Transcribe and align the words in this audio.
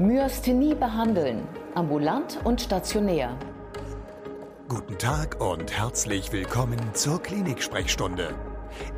Myasthenie 0.00 0.74
behandeln, 0.74 1.46
ambulant 1.74 2.38
und 2.44 2.58
stationär. 2.58 3.36
Guten 4.66 4.96
Tag 4.96 5.38
und 5.42 5.78
herzlich 5.78 6.32
willkommen 6.32 6.80
zur 6.94 7.22
Klinik-Sprechstunde, 7.22 8.30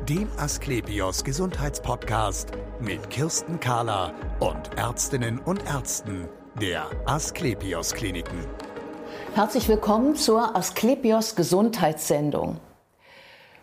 dem 0.07 0.29
Asklepios 0.37 1.25
Gesundheitspodcast 1.25 2.51
mit 2.79 3.09
Kirsten 3.09 3.59
Kahler 3.59 4.13
und 4.39 4.77
Ärztinnen 4.77 5.39
und 5.39 5.65
Ärzten 5.65 6.29
der 6.61 6.85
Asklepios 7.05 7.93
Kliniken. 7.93 8.45
Herzlich 9.35 9.67
willkommen 9.67 10.15
zur 10.15 10.55
Asklepios 10.55 11.35
Gesundheitssendung. 11.35 12.61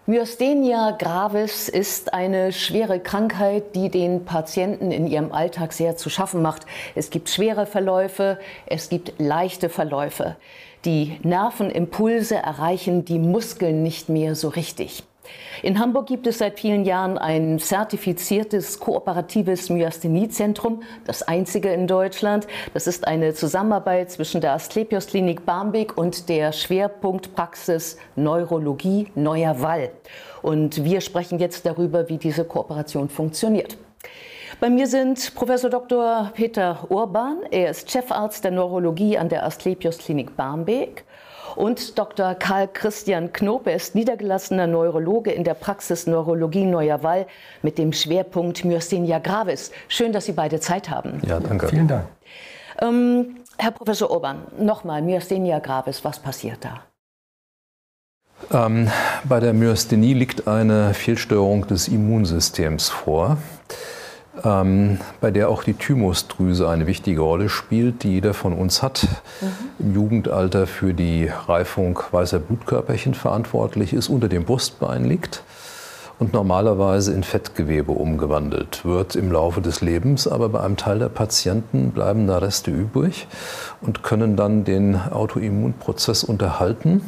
Myasthenia 0.06 0.92
gravis 0.92 1.68
ist 1.68 2.14
eine 2.14 2.52
schwere 2.52 3.00
Krankheit, 3.00 3.74
die 3.74 3.90
den 3.90 4.24
Patienten 4.24 4.90
in 4.92 5.06
ihrem 5.06 5.30
Alltag 5.30 5.74
sehr 5.74 5.96
zu 5.96 6.08
schaffen 6.08 6.40
macht. 6.40 6.64
Es 6.94 7.10
gibt 7.10 7.28
schwere 7.28 7.66
Verläufe, 7.66 8.38
es 8.66 8.88
gibt 8.88 9.12
leichte 9.18 9.68
Verläufe. 9.68 10.36
Die 10.86 11.20
Nervenimpulse 11.22 12.36
erreichen 12.36 13.04
die 13.04 13.18
Muskeln 13.18 13.82
nicht 13.82 14.08
mehr 14.08 14.34
so 14.34 14.48
richtig. 14.48 15.04
In 15.62 15.78
Hamburg 15.78 16.06
gibt 16.06 16.26
es 16.26 16.38
seit 16.38 16.58
vielen 16.58 16.84
Jahren 16.84 17.18
ein 17.18 17.58
zertifiziertes 17.58 18.80
kooperatives 18.80 19.68
Myastheniezentrum, 19.68 20.82
das 21.04 21.22
einzige 21.22 21.70
in 21.72 21.86
Deutschland. 21.86 22.46
Das 22.72 22.86
ist 22.86 23.06
eine 23.06 23.34
Zusammenarbeit 23.34 24.10
zwischen 24.10 24.40
der 24.40 24.54
Asklepios 24.54 25.08
Klinik 25.08 25.44
Barmbek 25.44 25.98
und 25.98 26.28
der 26.30 26.52
Schwerpunktpraxis 26.52 27.98
Neurologie 28.16 29.08
Neuer 29.14 29.60
Wall. 29.60 29.90
Und 30.40 30.84
wir 30.84 31.02
sprechen 31.02 31.38
jetzt 31.38 31.66
darüber, 31.66 32.08
wie 32.08 32.16
diese 32.16 32.44
Kooperation 32.44 33.10
funktioniert. 33.10 33.76
Bei 34.60 34.68
mir 34.68 34.86
sind 34.86 35.34
Professor 35.34 35.70
Dr. 35.70 36.32
Peter 36.34 36.84
Urban, 36.90 37.38
er 37.50 37.70
ist 37.70 37.90
Chefarzt 37.90 38.44
der 38.44 38.50
Neurologie 38.50 39.16
an 39.16 39.30
der 39.30 39.46
Asklepios 39.46 39.96
Klinik 39.96 40.36
Barmbek 40.36 41.04
und 41.56 41.98
Dr. 41.98 42.34
Karl 42.34 42.68
Christian 42.68 43.32
Knob. 43.32 43.66
Er 43.66 43.76
ist 43.76 43.94
niedergelassener 43.94 44.66
Neurologe 44.66 45.30
in 45.32 45.44
der 45.44 45.54
Praxis 45.54 46.06
Neurologie 46.06 46.66
Neuer 46.66 47.02
Wall 47.02 47.26
mit 47.62 47.78
dem 47.78 47.94
Schwerpunkt 47.94 48.62
Myasthenia 48.66 49.18
gravis. 49.18 49.70
Schön, 49.88 50.12
dass 50.12 50.26
Sie 50.26 50.32
beide 50.32 50.60
Zeit 50.60 50.90
haben. 50.90 51.22
Ja, 51.26 51.40
danke. 51.40 51.68
Vielen 51.68 51.88
Dank. 51.88 52.04
Ähm, 52.82 53.36
Herr 53.56 53.70
Professor 53.70 54.10
Urban, 54.10 54.42
nochmal, 54.58 55.00
Myasthenia 55.00 55.58
gravis, 55.60 56.04
was 56.04 56.18
passiert 56.18 56.58
da? 56.66 56.82
Ähm, 58.52 58.90
bei 59.24 59.40
der 59.40 59.54
Myasthenie 59.54 60.12
liegt 60.12 60.46
eine 60.46 60.92
Fehlstörung 60.92 61.66
des 61.66 61.88
Immunsystems 61.88 62.90
vor 62.90 63.38
ähm, 64.44 64.98
bei 65.20 65.30
der 65.30 65.48
auch 65.48 65.64
die 65.64 65.74
Thymusdrüse 65.74 66.68
eine 66.68 66.86
wichtige 66.86 67.20
Rolle 67.20 67.48
spielt, 67.48 68.02
die 68.02 68.12
jeder 68.12 68.34
von 68.34 68.52
uns 68.52 68.82
hat, 68.82 69.06
mhm. 69.40 69.46
im 69.78 69.94
Jugendalter 69.94 70.66
für 70.66 70.94
die 70.94 71.30
Reifung 71.46 71.98
weißer 72.10 72.38
Blutkörperchen 72.38 73.14
verantwortlich 73.14 73.92
ist, 73.92 74.08
unter 74.08 74.28
dem 74.28 74.44
Brustbein 74.44 75.04
liegt 75.04 75.42
und 76.20 76.34
normalerweise 76.34 77.14
in 77.14 77.24
Fettgewebe 77.24 77.92
umgewandelt 77.92 78.84
wird 78.84 79.16
im 79.16 79.32
Laufe 79.32 79.62
des 79.62 79.80
Lebens. 79.80 80.28
Aber 80.28 80.50
bei 80.50 80.60
einem 80.60 80.76
Teil 80.76 80.98
der 80.98 81.08
Patienten 81.08 81.92
bleiben 81.92 82.26
da 82.26 82.38
Reste 82.38 82.70
übrig 82.70 83.26
und 83.80 84.02
können 84.02 84.36
dann 84.36 84.64
den 84.64 84.96
Autoimmunprozess 84.96 86.22
unterhalten. 86.22 87.00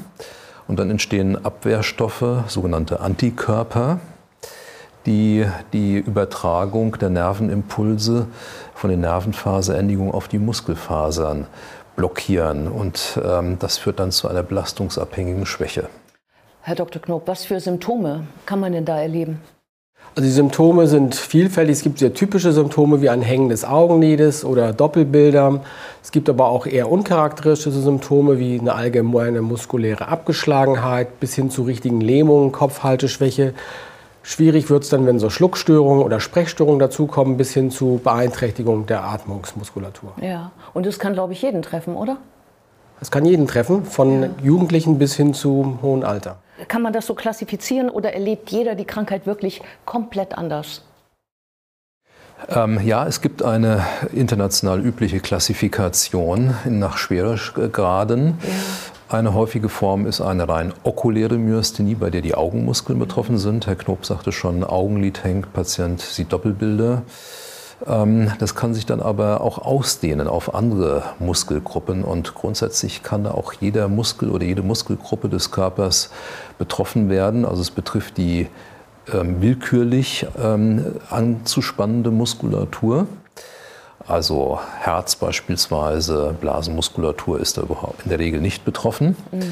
Und 0.67 0.79
dann 0.79 0.91
entstehen 0.91 1.45
Abwehrstoffe, 1.45 2.25
sogenannte 2.47 3.01
Antikörper, 3.01 4.01
die 5.07 5.47
die 5.73 5.99
Übertragung 5.99 6.99
der 6.99 7.11
Nervenimpulse 7.11 8.27
von 8.75 8.91
den 8.91 9.01
Nervenfaserendungen 9.01 10.13
auf 10.13 10.29
die 10.29 10.39
Muskelfasern 10.39 11.47
blockieren. 11.97 12.69
Und 12.69 13.19
ähm, 13.25 13.59
das 13.59 13.79
führt 13.79 14.01
dann 14.01 14.11
zu 14.11 14.29
einer 14.29 14.43
belastungsabhängigen 14.43 15.47
Schwäche. 15.47 15.89
Herr 16.63 16.77
Dr. 16.77 17.03
Knob, 17.03 17.27
was 17.27 17.45
für 17.45 17.59
Symptome 17.61 18.27
kann 18.47 18.61
man 18.61 18.73
denn 18.73 18.85
da 18.85 19.01
erleben? 19.01 19.41
Also 20.15 20.29
die 20.29 20.35
Symptome 20.35 20.87
sind 20.89 21.15
vielfältig. 21.15 21.77
Es 21.77 21.83
gibt 21.83 21.99
sehr 21.99 22.13
typische 22.13 22.53
Symptome 22.53 23.01
wie 23.01 23.09
ein 23.09 23.23
Hängen 23.23 23.49
des 23.49 23.65
Augenlides 23.65 24.45
oder 24.45 24.75
Doppelbilder. 24.75 25.63
Es 26.03 26.13
gibt 26.13 26.29
aber 26.29 26.49
auch 26.49 26.67
eher 26.67 26.91
uncharakteristische 26.91 27.81
Symptome 27.81 28.39
wie 28.39 28.61
eine 28.61 28.75
allgemeine 28.75 29.41
muskuläre 29.41 30.09
Abgeschlagenheit 30.09 31.19
bis 31.19 31.35
hin 31.35 31.49
zu 31.49 31.63
richtigen 31.63 32.03
Lähmungen, 32.03 32.53
Kopfhalteschwäche, 32.53 33.55
Schwierig 34.23 34.71
wird 34.71 34.85
es 34.85 34.89
dann, 34.89 35.07
wenn 35.07 35.19
so 35.19 35.31
Schluckstörungen 35.31 36.05
oder 36.05 36.21
Sprechstörungen 36.21 36.79
dazukommen, 36.79 37.37
bis 37.37 37.53
hin 37.53 37.71
zu 37.71 38.01
Beeinträchtigung 38.03 38.87
der 38.87 39.05
Atmungsmuskulatur. 39.05 40.13
Ja, 40.21 40.53
und 40.75 40.87
das 40.87 40.99
kann, 40.99 41.13
glaube 41.13 41.33
ich, 41.33 41.43
jeden 41.43 41.63
treffen, 41.63 41.97
oder? 41.97 42.19
Es 43.01 43.11
kann 43.11 43.25
jeden 43.25 43.49
treffen, 43.49 43.85
von 43.85 44.23
ja. 44.23 44.29
Jugendlichen 44.45 44.99
bis 44.99 45.17
hin 45.17 45.35
zu 45.35 45.79
hohem 45.83 46.05
Alter. 46.05 46.37
Kann 46.69 46.83
man 46.83 46.93
das 46.93 47.07
so 47.07 47.15
klassifizieren 47.15 47.91
oder 47.91 48.13
erlebt 48.13 48.51
jeder 48.51 48.77
die 48.77 48.85
Krankheit 48.85 49.27
wirklich 49.27 49.61
komplett 49.85 50.39
anders? 50.39 50.83
Ähm, 52.49 52.81
ja, 52.85 53.07
es 53.07 53.21
gibt 53.21 53.43
eine 53.43 53.85
international 54.13 54.81
übliche 54.81 55.19
Klassifikation 55.21 56.55
nach 56.67 56.97
Schweregraden. 56.97 58.39
Ja. 58.41 58.49
Eine 59.13 59.35
häufige 59.35 59.69
Form 59.69 60.07
ist 60.07 60.23
eine 60.23 60.49
rein 60.49 60.73
okuläre 60.85 61.37
Myasthenie, 61.37 61.97
bei 61.97 62.09
der 62.09 62.23
die 62.23 62.35
Augenmuskeln 62.35 62.99
betroffen 62.99 63.37
sind. 63.37 63.67
Herr 63.67 63.77
Knob 63.77 64.07
sagte 64.07 64.33
schon, 64.33 64.65
Augenlid 64.65 65.23
hängt, 65.23 65.53
Patient 65.53 66.01
sieht 66.01 66.33
Doppelbilder. 66.33 67.03
Ähm, 67.87 68.33
das 68.39 68.55
kann 68.55 68.73
sich 68.73 68.87
dann 68.87 69.03
aber 69.03 69.43
auch 69.43 69.59
ausdehnen 69.59 70.29
auf 70.29 70.55
andere 70.55 71.03
Muskelgruppen 71.19 72.05
und 72.05 72.33
grundsätzlich 72.33 73.03
kann 73.03 73.25
da 73.25 73.33
auch 73.33 73.53
jeder 73.53 73.87
Muskel 73.89 74.31
oder 74.31 74.47
jede 74.47 74.63
Muskelgruppe 74.63 75.29
des 75.29 75.51
Körpers 75.51 76.09
betroffen 76.57 77.11
werden. 77.11 77.45
Also 77.45 77.61
es 77.61 77.71
betrifft 77.71 78.17
die 78.17 78.49
ähm, 79.13 79.43
willkürlich 79.43 80.27
ähm, 80.43 80.87
anzuspannende 81.11 82.11
Muskulatur. 82.11 83.07
Also 84.07 84.59
Herz 84.81 85.17
beispielsweise, 85.17 86.35
Blasenmuskulatur 86.41 87.41
ist 87.41 87.57
da 87.57 87.63
überhaupt 87.63 88.03
in 88.05 88.11
der 88.11 88.19
Regel 88.19 88.41
nicht 88.41 88.65
betroffen. 88.65 89.17
Mhm. 89.31 89.43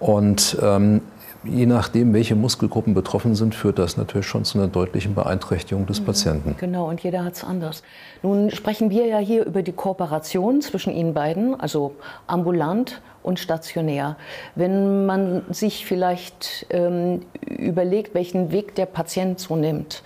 Und 0.00 0.58
ähm, 0.62 1.00
je 1.44 1.66
nachdem, 1.66 2.12
welche 2.14 2.34
Muskelgruppen 2.34 2.94
betroffen 2.94 3.34
sind, 3.34 3.54
führt 3.54 3.78
das 3.78 3.96
natürlich 3.96 4.26
schon 4.26 4.44
zu 4.44 4.58
einer 4.58 4.68
deutlichen 4.68 5.14
Beeinträchtigung 5.14 5.86
des 5.86 6.00
mhm. 6.00 6.04
Patienten. 6.06 6.56
Genau, 6.58 6.88
und 6.88 7.02
jeder 7.02 7.24
hat 7.24 7.34
es 7.34 7.44
anders. 7.44 7.82
Nun 8.22 8.50
sprechen 8.50 8.90
wir 8.90 9.06
ja 9.06 9.18
hier 9.18 9.44
über 9.44 9.62
die 9.62 9.72
Kooperation 9.72 10.60
zwischen 10.60 10.92
Ihnen 10.92 11.14
beiden, 11.14 11.58
also 11.58 11.94
ambulant 12.26 13.00
und 13.24 13.40
stationär. 13.40 14.16
Wenn 14.54 15.06
man 15.06 15.42
sich 15.50 15.86
vielleicht 15.86 16.66
ähm, 16.70 17.22
überlegt, 17.46 18.14
welchen 18.14 18.52
Weg 18.52 18.76
der 18.76 18.86
Patient 18.86 19.40
so 19.40 19.56
nimmt, 19.56 20.02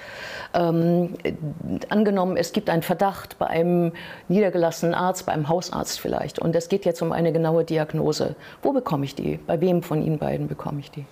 ähm, 0.55 1.15
angenommen, 1.91 2.37
es 2.39 2.53
gibt 2.53 2.71
einen 2.71 2.83
Verdacht 2.83 3.39
bei 3.39 3.49
einem 3.49 3.93
niedergelassenen 4.29 4.95
Arzt, 4.95 5.27
bei 5.27 5.33
einem 5.33 5.49
Hausarzt 5.49 6.01
vielleicht, 6.01 6.39
und 6.39 6.57
es 6.57 6.69
geht 6.69 6.87
jetzt 6.87 7.03
um 7.03 7.13
eine 7.13 7.33
genaue 7.33 7.65
Diagnose. 7.65 8.37
Wo 8.63 8.73
bekomme 8.73 9.05
ich 9.05 9.15
die? 9.15 9.39
Bei 9.47 9.61
wem 9.61 9.83
von 9.83 10.03
Ihnen 10.03 10.19
beiden 10.19 10.49
bekomme 10.49 10.81
ich 10.81 10.91
die? 10.91 11.05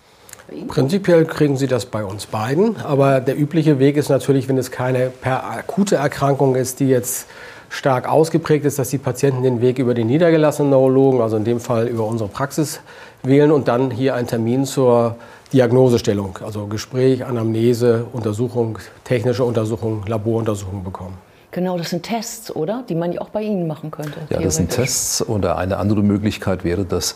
Prinzipiell 0.68 1.24
kriegen 1.24 1.56
Sie 1.56 1.66
das 1.66 1.86
bei 1.86 2.04
uns 2.04 2.26
beiden, 2.26 2.76
aber 2.76 3.20
der 3.20 3.36
übliche 3.36 3.80
Weg 3.80 3.96
ist 3.96 4.10
natürlich, 4.10 4.48
wenn 4.48 4.56
es 4.58 4.70
keine 4.70 5.10
akute 5.24 5.96
Erkrankung 5.96 6.54
ist, 6.54 6.78
die 6.78 6.88
jetzt 6.88 7.26
stark 7.68 8.08
ausgeprägt 8.08 8.64
ist, 8.64 8.78
dass 8.78 8.90
die 8.90 8.98
Patienten 8.98 9.42
den 9.42 9.60
Weg 9.60 9.78
über 9.78 9.94
den 9.94 10.06
niedergelassenen 10.06 10.70
Neurologen, 10.70 11.20
also 11.20 11.36
in 11.36 11.44
dem 11.44 11.60
Fall 11.60 11.86
über 11.88 12.06
unsere 12.06 12.28
Praxis, 12.28 12.80
wählen 13.22 13.50
und 13.50 13.68
dann 13.68 13.90
hier 13.90 14.14
einen 14.14 14.26
Termin 14.26 14.64
zur 14.64 15.16
Diagnosestellung, 15.52 16.38
also 16.44 16.66
Gespräch, 16.66 17.24
Anamnese, 17.24 18.06
Untersuchung, 18.12 18.78
technische 19.04 19.44
Untersuchung, 19.44 20.04
Laboruntersuchung 20.06 20.82
bekommen. 20.82 21.18
Genau, 21.52 21.78
das 21.78 21.90
sind 21.90 22.02
Tests, 22.02 22.54
oder? 22.54 22.84
Die 22.88 22.94
man 22.94 23.12
ja 23.12 23.20
auch 23.20 23.30
bei 23.30 23.42
Ihnen 23.42 23.66
machen 23.66 23.90
könnte. 23.90 24.20
Ja, 24.28 24.40
das 24.40 24.56
sind 24.56 24.70
Tests. 24.70 25.26
Oder 25.26 25.56
eine 25.56 25.78
andere 25.78 26.02
Möglichkeit 26.02 26.64
wäre, 26.64 26.84
dass 26.84 27.14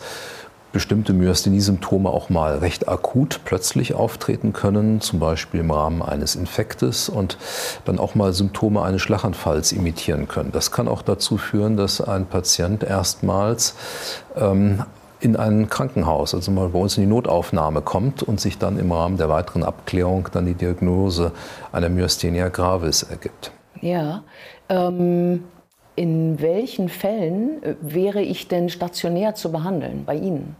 bestimmte 0.71 1.13
Myasthenie-Symptome 1.13 2.09
auch 2.09 2.29
mal 2.29 2.57
recht 2.59 2.87
akut 2.87 3.41
plötzlich 3.45 3.93
auftreten 3.93 4.53
können, 4.53 5.01
zum 5.01 5.19
Beispiel 5.19 5.59
im 5.59 5.71
Rahmen 5.71 6.01
eines 6.01 6.35
Infektes 6.35 7.09
und 7.09 7.37
dann 7.85 7.99
auch 7.99 8.15
mal 8.15 8.33
Symptome 8.33 8.81
eines 8.81 9.01
Schlaganfalls 9.01 9.71
imitieren 9.71 10.27
können. 10.27 10.51
Das 10.51 10.71
kann 10.71 10.87
auch 10.87 11.01
dazu 11.01 11.37
führen, 11.37 11.77
dass 11.77 12.01
ein 12.01 12.25
Patient 12.25 12.83
erstmals 12.83 13.75
ähm, 14.35 14.83
in 15.19 15.35
ein 15.35 15.69
Krankenhaus, 15.69 16.33
also 16.33 16.51
mal 16.51 16.69
bei 16.69 16.79
uns 16.79 16.97
in 16.97 17.03
die 17.03 17.09
Notaufnahme 17.09 17.81
kommt 17.81 18.23
und 18.23 18.41
sich 18.41 18.57
dann 18.57 18.79
im 18.79 18.91
Rahmen 18.91 19.17
der 19.17 19.29
weiteren 19.29 19.63
Abklärung 19.63 20.29
dann 20.31 20.45
die 20.45 20.55
Diagnose 20.55 21.31
einer 21.71 21.89
Myasthenia 21.89 22.49
gravis 22.49 23.03
ergibt. 23.03 23.51
Ja, 23.81 24.23
ähm, 24.69 25.43
in 25.95 26.41
welchen 26.41 26.89
Fällen 26.89 27.61
äh, 27.61 27.75
wäre 27.81 28.21
ich 28.21 28.47
denn 28.47 28.69
stationär 28.69 29.35
zu 29.35 29.51
behandeln 29.51 30.03
bei 30.05 30.15
Ihnen? 30.15 30.55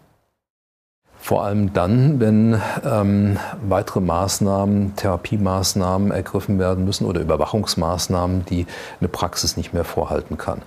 Vor 1.31 1.45
allem 1.45 1.71
dann, 1.71 2.19
wenn 2.19 2.59
ähm, 2.83 3.37
weitere 3.65 4.01
Maßnahmen, 4.01 4.97
Therapiemaßnahmen 4.97 6.11
ergriffen 6.11 6.59
werden 6.59 6.83
müssen 6.83 7.05
oder 7.05 7.21
Überwachungsmaßnahmen, 7.21 8.43
die 8.43 8.65
eine 8.99 9.07
Praxis 9.07 9.55
nicht 9.55 9.73
mehr 9.73 9.85
vorhalten 9.85 10.37
kann. 10.37 10.61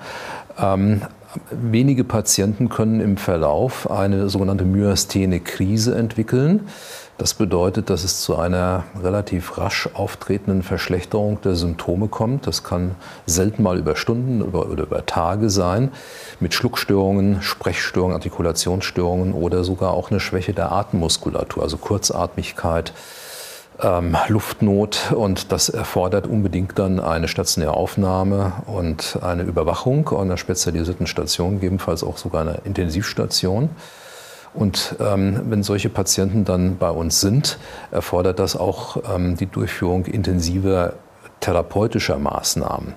Ähm, 0.58 1.02
wenige 1.50 2.02
Patienten 2.02 2.70
können 2.70 3.02
im 3.02 3.18
Verlauf 3.18 3.90
eine 3.90 4.30
sogenannte 4.30 4.64
myasthene 4.64 5.40
Krise 5.40 5.96
entwickeln. 5.96 6.66
Das 7.16 7.34
bedeutet, 7.34 7.90
dass 7.90 8.02
es 8.02 8.22
zu 8.22 8.36
einer 8.36 8.84
relativ 9.00 9.56
rasch 9.56 9.88
auftretenden 9.94 10.64
Verschlechterung 10.64 11.40
der 11.42 11.54
Symptome 11.54 12.08
kommt. 12.08 12.48
Das 12.48 12.64
kann 12.64 12.96
selten 13.24 13.62
mal 13.62 13.78
über 13.78 13.94
Stunden 13.94 14.42
oder 14.42 14.82
über 14.82 15.06
Tage 15.06 15.48
sein, 15.48 15.92
mit 16.40 16.54
Schluckstörungen, 16.54 17.40
Sprechstörungen, 17.40 18.14
Artikulationsstörungen 18.16 19.32
oder 19.32 19.62
sogar 19.62 19.92
auch 19.92 20.10
eine 20.10 20.18
Schwäche 20.18 20.54
der 20.54 20.72
Atemmuskulatur, 20.72 21.62
also 21.62 21.76
Kurzatmigkeit. 21.76 22.92
Ähm, 23.80 24.16
Luftnot 24.28 25.12
und 25.12 25.50
das 25.50 25.68
erfordert 25.68 26.26
unbedingt 26.28 26.78
dann 26.78 27.00
eine 27.00 27.26
stationäre 27.26 27.74
Aufnahme 27.74 28.52
und 28.66 29.18
eine 29.20 29.42
Überwachung 29.42 30.08
an 30.10 30.22
einer 30.22 30.36
spezialisierten 30.36 31.08
Station, 31.08 31.54
gegebenenfalls 31.54 32.04
auch 32.04 32.16
sogar 32.16 32.42
eine 32.42 32.60
Intensivstation. 32.64 33.70
Und 34.54 34.96
ähm, 35.00 35.40
wenn 35.48 35.62
solche 35.64 35.88
Patienten 35.88 36.44
dann 36.44 36.78
bei 36.78 36.90
uns 36.90 37.20
sind, 37.20 37.58
erfordert 37.90 38.38
das 38.38 38.56
auch 38.56 38.96
ähm, 39.12 39.36
die 39.36 39.46
Durchführung 39.46 40.06
intensiver 40.06 40.94
therapeutischer 41.44 42.18
Maßnahmen, 42.18 42.94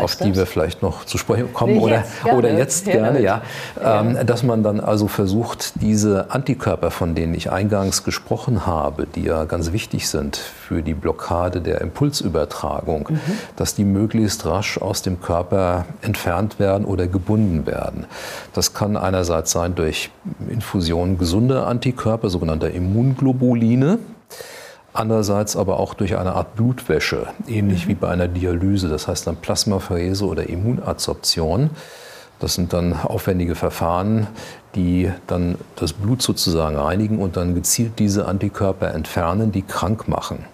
auf 0.00 0.16
die 0.16 0.30
das? 0.30 0.38
wir 0.38 0.46
vielleicht 0.46 0.82
noch 0.82 1.04
zu 1.04 1.18
sprechen 1.18 1.52
kommen 1.52 1.74
nee, 1.74 1.80
oder, 1.80 1.96
jetzt 1.98 2.22
gerne. 2.22 2.38
oder 2.38 2.52
jetzt 2.58 2.84
gerne, 2.86 3.20
ja, 3.20 3.42
ja. 3.82 4.00
Ähm, 4.00 4.26
dass 4.26 4.42
man 4.42 4.62
dann 4.62 4.80
also 4.80 5.06
versucht, 5.06 5.82
diese 5.82 6.30
Antikörper, 6.30 6.90
von 6.90 7.14
denen 7.14 7.34
ich 7.34 7.52
eingangs 7.52 8.02
gesprochen 8.02 8.66
habe, 8.66 9.06
die 9.06 9.24
ja 9.24 9.44
ganz 9.44 9.72
wichtig 9.72 10.08
sind 10.08 10.36
für 10.36 10.82
die 10.82 10.94
Blockade 10.94 11.60
der 11.60 11.82
Impulsübertragung, 11.82 13.08
mhm. 13.10 13.20
dass 13.56 13.74
die 13.74 13.84
möglichst 13.84 14.46
rasch 14.46 14.78
aus 14.78 15.02
dem 15.02 15.20
Körper 15.20 15.84
entfernt 16.00 16.58
werden 16.58 16.86
oder 16.86 17.06
gebunden 17.06 17.66
werden. 17.66 18.06
Das 18.54 18.72
kann 18.72 18.96
einerseits 18.96 19.50
sein 19.50 19.74
durch 19.74 20.10
Infusion 20.48 21.18
gesunder 21.18 21.66
Antikörper, 21.66 22.30
sogenannter 22.30 22.70
Immunglobuline, 22.70 23.98
Andererseits 24.92 25.56
aber 25.56 25.78
auch 25.78 25.94
durch 25.94 26.16
eine 26.16 26.34
Art 26.34 26.56
Blutwäsche, 26.56 27.28
ähnlich 27.46 27.86
mhm. 27.86 27.90
wie 27.90 27.94
bei 27.94 28.08
einer 28.08 28.28
Dialyse, 28.28 28.88
das 28.88 29.06
heißt 29.06 29.26
dann 29.26 29.36
Plasmapherese 29.36 30.26
oder 30.26 30.48
Immunadsorption. 30.48 31.70
Das 32.40 32.54
sind 32.54 32.72
dann 32.72 32.94
aufwendige 32.94 33.54
Verfahren, 33.54 34.26
die 34.74 35.12
dann 35.26 35.56
das 35.76 35.92
Blut 35.92 36.22
sozusagen 36.22 36.76
reinigen 36.76 37.18
und 37.18 37.36
dann 37.36 37.54
gezielt 37.54 37.98
diese 37.98 38.26
Antikörper 38.26 38.94
entfernen, 38.94 39.52
die 39.52 39.62
krank 39.62 40.08
machen. 40.08 40.44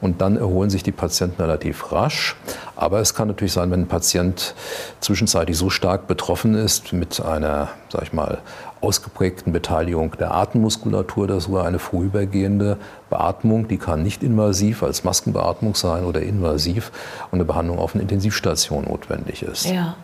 Und 0.00 0.20
dann 0.20 0.36
erholen 0.36 0.70
sich 0.70 0.82
die 0.82 0.92
Patienten 0.92 1.42
relativ 1.42 1.92
rasch. 1.92 2.36
Aber 2.76 3.00
es 3.00 3.14
kann 3.14 3.28
natürlich 3.28 3.52
sein, 3.52 3.70
wenn 3.70 3.82
ein 3.82 3.88
Patient 3.88 4.54
zwischenzeitlich 5.00 5.56
so 5.56 5.70
stark 5.70 6.06
betroffen 6.06 6.54
ist 6.54 6.92
mit 6.92 7.20
einer, 7.20 7.68
sag 7.88 8.02
ich 8.02 8.12
mal, 8.12 8.38
ausgeprägten 8.80 9.52
Beteiligung 9.52 10.16
der 10.18 10.32
Atemmuskulatur, 10.34 11.26
dass 11.26 11.44
sogar 11.44 11.66
eine 11.66 11.78
vorübergehende 11.78 12.76
Beatmung, 13.10 13.66
die 13.66 13.78
kann 13.78 14.02
nicht 14.02 14.22
invasiv 14.22 14.82
als 14.82 15.04
Maskenbeatmung 15.04 15.74
sein 15.74 16.04
oder 16.04 16.22
invasiv 16.22 16.92
und 17.30 17.38
eine 17.38 17.44
Behandlung 17.44 17.78
auf 17.78 17.94
einer 17.94 18.02
Intensivstation 18.02 18.84
notwendig 18.84 19.42
ist. 19.42 19.66
Ja. 19.66 19.96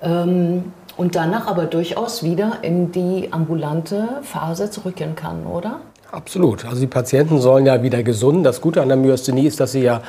Ähm, 0.00 0.72
und 0.96 1.16
danach 1.16 1.46
aber 1.46 1.66
durchaus 1.66 2.22
wieder 2.22 2.58
in 2.62 2.92
die 2.92 3.28
ambulante 3.32 4.20
Phase 4.22 4.70
zurückgehen 4.70 5.16
kann, 5.16 5.46
oder? 5.46 5.80
Absolut. 6.12 6.66
Also 6.66 6.80
die 6.80 6.86
Patienten 6.86 7.40
sollen 7.40 7.64
ja 7.66 7.82
wieder 7.82 8.02
gesund. 8.02 8.44
Das 8.44 8.60
Gute 8.60 8.82
an 8.82 8.88
der 8.88 8.98
Myasthenie 8.98 9.46
ist, 9.46 9.60
dass 9.60 9.72
sie 9.72 9.80
ja 9.80 10.02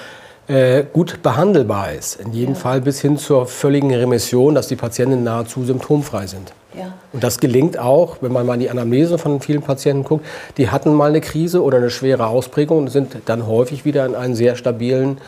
äh, 0.48 0.84
gut 0.92 1.24
behandelbar 1.24 1.94
ist. 1.94 2.20
In 2.20 2.34
jedem 2.34 2.56
ja. 2.56 2.60
Fall 2.60 2.82
bis 2.82 3.00
hin 3.00 3.18
zur 3.18 3.48
völligen 3.48 3.94
Remission, 3.94 4.54
dass 4.54 4.68
die 4.68 4.76
Patienten 4.76 5.24
nahezu 5.24 5.64
symptomfrei 5.64 6.28
sind. 6.28 6.54
Ja. 6.78 6.94
Und 7.14 7.24
das 7.24 7.40
gelingt 7.40 7.80
auch, 7.80 8.18
wenn 8.20 8.34
man 8.34 8.46
mal 8.46 8.58
die 8.58 8.70
Anamnese 8.70 9.18
von 9.18 9.40
vielen 9.40 9.62
Patienten 9.62 10.04
guckt. 10.04 10.26
Die 10.58 10.70
hatten 10.70 10.94
mal 10.94 11.10
eine 11.10 11.22
Krise 11.22 11.64
oder 11.64 11.78
eine 11.78 11.90
schwere 11.90 12.28
Ausprägung 12.28 12.80
und 12.80 12.90
sind 12.90 13.16
dann 13.26 13.48
häufig 13.48 13.86
wieder 13.86 14.06
in 14.06 14.16
einen 14.16 14.36
sehr 14.36 14.58
stabilen 14.58 15.20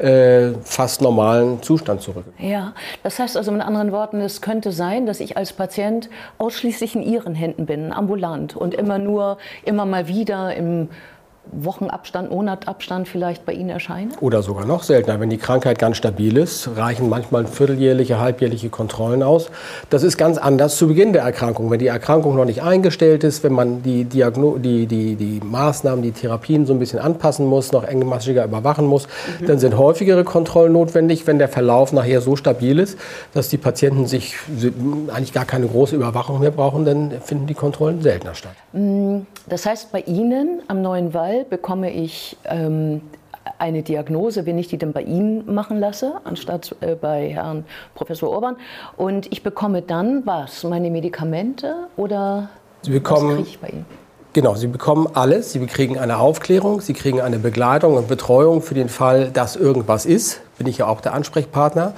äh, 0.00 0.54
fast 0.62 1.02
normalen 1.02 1.62
Zustand 1.62 2.00
zurück. 2.00 2.24
Ja, 2.38 2.72
das 3.02 3.18
heißt 3.18 3.36
also 3.36 3.52
mit 3.52 3.62
anderen 3.62 3.92
Worten, 3.92 4.20
es 4.20 4.40
könnte 4.40 4.72
sein, 4.72 5.06
dass 5.06 5.20
ich 5.20 5.36
als 5.36 5.52
Patient 5.52 6.08
ausschließlich 6.38 6.96
in 6.96 7.02
Ihren 7.02 7.34
Händen 7.34 7.66
bin, 7.66 7.92
ambulant 7.92 8.56
und 8.56 8.74
immer 8.74 8.98
nur, 8.98 9.38
immer 9.64 9.84
mal 9.84 10.08
wieder 10.08 10.54
im 10.54 10.88
Wochenabstand, 11.52 12.30
Monatabstand 12.30 13.08
vielleicht 13.08 13.44
bei 13.44 13.52
Ihnen 13.52 13.70
erscheine? 13.70 14.12
Oder 14.20 14.42
sogar 14.42 14.64
noch 14.64 14.82
seltener. 14.82 15.20
Wenn 15.20 15.30
die 15.30 15.38
Krankheit 15.38 15.78
ganz 15.78 15.96
stabil 15.96 16.36
ist, 16.36 16.70
reichen 16.76 17.08
manchmal 17.08 17.46
vierteljährliche, 17.46 18.20
halbjährliche 18.20 18.68
Kontrollen 18.70 19.22
aus. 19.22 19.50
Das 19.90 20.02
ist 20.02 20.16
ganz 20.16 20.38
anders 20.38 20.76
zu 20.76 20.88
Beginn 20.88 21.12
der 21.12 21.22
Erkrankung. 21.22 21.70
Wenn 21.70 21.78
die 21.78 21.88
Erkrankung 21.88 22.36
noch 22.36 22.44
nicht 22.44 22.62
eingestellt 22.62 23.24
ist, 23.24 23.42
wenn 23.42 23.52
man 23.52 23.82
die, 23.82 24.04
Diagno 24.04 24.58
die, 24.58 24.86
die, 24.86 25.16
die 25.16 25.40
Maßnahmen, 25.44 26.02
die 26.02 26.12
Therapien 26.12 26.66
so 26.66 26.72
ein 26.72 26.78
bisschen 26.78 26.98
anpassen 26.98 27.46
muss, 27.46 27.72
noch 27.72 27.84
engmaschiger 27.84 28.44
überwachen 28.44 28.86
muss, 28.86 29.08
mhm. 29.40 29.46
dann 29.46 29.58
sind 29.58 29.76
häufigere 29.76 30.24
Kontrollen 30.24 30.72
notwendig. 30.72 31.26
Wenn 31.26 31.38
der 31.38 31.48
Verlauf 31.48 31.92
nachher 31.92 32.20
so 32.20 32.36
stabil 32.36 32.78
ist, 32.78 32.98
dass 33.34 33.48
die 33.48 33.58
Patienten 33.58 34.06
sich 34.06 34.36
eigentlich 35.08 35.32
gar 35.32 35.44
keine 35.44 35.66
große 35.66 35.96
Überwachung 35.96 36.40
mehr 36.40 36.50
brauchen, 36.50 36.84
dann 36.84 37.12
finden 37.22 37.46
die 37.46 37.54
Kontrollen 37.54 38.02
seltener 38.02 38.34
statt. 38.34 38.52
Mm, 38.72 39.20
das 39.48 39.66
heißt, 39.66 39.92
bei 39.92 40.00
Ihnen 40.00 40.62
am 40.68 40.82
Neuen 40.82 41.14
Wald 41.14 41.39
bekomme 41.48 41.92
ich 41.92 42.36
ähm, 42.44 43.00
eine 43.58 43.82
Diagnose, 43.82 44.46
wenn 44.46 44.58
ich 44.58 44.68
die 44.68 44.78
dann 44.78 44.92
bei 44.92 45.02
Ihnen 45.02 45.52
machen 45.52 45.78
lasse, 45.78 46.14
anstatt 46.24 46.74
äh, 46.80 46.94
bei 46.94 47.30
Herrn 47.30 47.64
Professor 47.94 48.30
Orban. 48.30 48.56
Und 48.96 49.30
ich 49.32 49.42
bekomme 49.42 49.82
dann 49.82 50.26
was? 50.26 50.64
Meine 50.64 50.90
Medikamente 50.90 51.88
oder 51.96 52.50
Sie 52.82 52.90
bekommen, 52.90 53.28
was 53.28 53.36
kriege 53.36 53.48
ich 53.48 53.58
bei 53.58 53.68
Ihnen? 53.68 53.86
Genau, 54.32 54.54
Sie 54.54 54.68
bekommen 54.68 55.08
alles. 55.14 55.52
Sie 55.52 55.66
kriegen 55.66 55.98
eine 55.98 56.18
Aufklärung, 56.18 56.80
Sie 56.80 56.92
kriegen 56.92 57.20
eine 57.20 57.38
Begleitung 57.38 57.94
und 57.94 58.06
Betreuung 58.06 58.62
für 58.62 58.74
den 58.74 58.88
Fall, 58.88 59.30
dass 59.30 59.56
irgendwas 59.56 60.06
ist. 60.06 60.40
Bin 60.56 60.66
ich 60.68 60.78
ja 60.78 60.86
auch 60.86 61.00
der 61.00 61.14
Ansprechpartner 61.14 61.94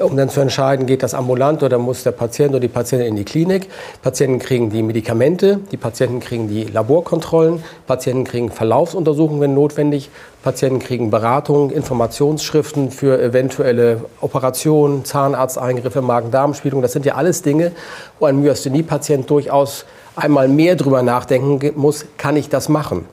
um 0.00 0.16
dann 0.16 0.28
zu 0.28 0.40
entscheiden, 0.40 0.86
geht 0.86 1.02
das 1.02 1.14
ambulant 1.14 1.62
oder 1.62 1.78
muss 1.78 2.02
der 2.02 2.12
Patient 2.12 2.50
oder 2.50 2.60
die 2.60 2.68
Patientin 2.68 3.08
in 3.08 3.16
die 3.16 3.24
Klinik. 3.24 3.68
Patienten 4.02 4.38
kriegen 4.38 4.70
die 4.70 4.82
Medikamente, 4.82 5.60
die 5.70 5.76
Patienten 5.76 6.20
kriegen 6.20 6.48
die 6.48 6.64
Laborkontrollen, 6.64 7.62
Patienten 7.86 8.24
kriegen 8.24 8.50
Verlaufsuntersuchungen, 8.50 9.40
wenn 9.40 9.54
notwendig, 9.54 10.10
Patienten 10.42 10.78
kriegen 10.78 11.10
Beratung, 11.10 11.70
Informationsschriften 11.70 12.90
für 12.90 13.20
eventuelle 13.20 14.02
Operationen, 14.20 15.04
Zahnarzteingriffe, 15.04 16.00
Magen-Darm-Spiegelung. 16.00 16.80
Das 16.82 16.92
sind 16.92 17.04
ja 17.04 17.14
alles 17.14 17.42
Dinge, 17.42 17.72
wo 18.18 18.26
ein 18.26 18.40
Myasthenie-Patient 18.40 19.28
durchaus 19.28 19.84
einmal 20.16 20.48
mehr 20.48 20.76
drüber 20.76 21.02
nachdenken 21.02 21.72
muss, 21.76 22.06
kann 22.16 22.36
ich 22.36 22.48
das 22.48 22.68
machen? 22.68 23.04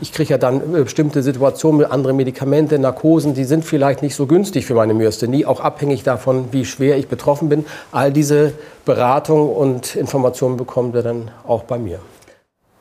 Ich 0.00 0.12
kriege 0.12 0.30
ja 0.30 0.38
dann 0.38 0.74
äh, 0.74 0.82
bestimmte 0.82 1.22
Situationen 1.22 1.78
mit 1.78 1.90
anderen 1.90 2.16
Medikamente, 2.16 2.78
Narkosen, 2.78 3.34
die 3.34 3.44
sind 3.44 3.64
vielleicht 3.64 4.02
nicht 4.02 4.14
so 4.14 4.26
günstig 4.26 4.66
für 4.66 4.74
meine 4.74 4.94
Myasthenie, 4.94 5.44
auch 5.44 5.60
abhängig 5.60 6.04
davon, 6.04 6.52
wie 6.52 6.64
schwer 6.64 6.96
ich 6.96 7.08
betroffen 7.08 7.48
bin. 7.48 7.64
All 7.90 8.12
diese 8.12 8.52
Beratung 8.84 9.54
und 9.54 9.96
Informationen 9.96 10.56
bekommt 10.56 10.94
er 10.94 11.02
dann 11.02 11.30
auch 11.46 11.64
bei 11.64 11.78
mir. 11.78 11.98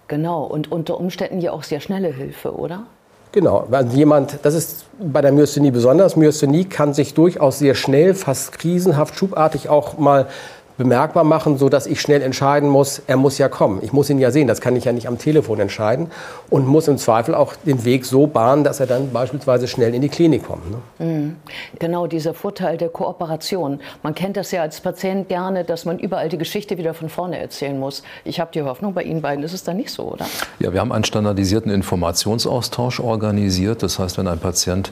Genau, 0.07 0.43
und 0.43 0.71
unter 0.71 0.99
Umständen 0.99 1.41
ja 1.41 1.51
auch 1.51 1.63
sehr 1.63 1.79
schnelle 1.79 2.09
Hilfe, 2.09 2.55
oder? 2.55 2.85
Genau, 3.33 3.65
weil 3.69 3.87
jemand, 3.89 4.39
das 4.43 4.53
ist 4.53 4.85
bei 4.99 5.21
der 5.21 5.31
Myasthenie 5.31 5.71
besonders. 5.71 6.15
Myasthenie 6.15 6.65
kann 6.65 6.93
sich 6.93 7.13
durchaus 7.13 7.59
sehr 7.59 7.75
schnell, 7.75 8.13
fast 8.13 8.53
krisenhaft, 8.53 9.15
schubartig 9.15 9.69
auch 9.69 9.97
mal 9.97 10.27
bemerkbar 10.77 11.23
machen, 11.23 11.57
so 11.57 11.69
dass 11.69 11.87
ich 11.87 12.01
schnell 12.01 12.21
entscheiden 12.21 12.69
muss, 12.69 13.01
er 13.07 13.17
muss 13.17 13.37
ja 13.37 13.49
kommen. 13.49 13.79
Ich 13.81 13.93
muss 13.93 14.09
ihn 14.09 14.19
ja 14.19 14.31
sehen, 14.31 14.47
das 14.47 14.61
kann 14.61 14.75
ich 14.75 14.85
ja 14.85 14.91
nicht 14.91 15.07
am 15.07 15.17
Telefon 15.17 15.59
entscheiden 15.59 16.11
und 16.49 16.67
muss 16.67 16.87
im 16.87 16.97
Zweifel 16.97 17.33
auch 17.35 17.55
den 17.65 17.83
Weg 17.85 18.05
so 18.05 18.27
bahnen, 18.27 18.63
dass 18.63 18.79
er 18.79 18.87
dann 18.87 19.11
beispielsweise 19.11 19.67
schnell 19.67 19.93
in 19.95 20.01
die 20.01 20.09
Klinik 20.09 20.45
kommt. 20.45 20.69
Ne? 20.71 20.77
Mhm. 21.05 21.35
Genau, 21.79 22.07
dieser 22.07 22.33
Vorteil 22.33 22.77
der 22.77 22.89
Kooperation. 22.89 23.79
Man 24.03 24.13
kennt 24.13 24.37
das 24.37 24.51
ja 24.51 24.61
als 24.61 24.79
Patient 24.79 25.27
gerne, 25.29 25.63
dass 25.63 25.85
man 25.85 25.99
überall 25.99 26.29
die 26.29 26.37
Geschichte 26.37 26.77
wieder 26.77 26.93
von 26.93 27.09
vorne 27.09 27.39
erzählen 27.39 27.79
muss. 27.79 28.03
Ich 28.23 28.39
habe 28.39 28.51
die 28.53 28.61
Hoffnung, 28.61 28.93
bei 28.93 29.03
Ihnen 29.03 29.21
beiden 29.21 29.43
ist 29.43 29.53
es 29.53 29.63
da 29.63 29.73
nicht 29.73 29.89
so, 29.89 30.03
oder? 30.03 30.25
Ja, 30.59 30.73
wir 30.73 30.79
haben 30.79 30.91
einen 30.91 31.03
standardisierten 31.03 31.71
Informationsaustausch 31.71 32.99
organisiert. 32.99 33.83
Das 33.83 33.99
heißt, 33.99 34.17
wenn 34.17 34.27
ein 34.27 34.39
Patient, 34.39 34.91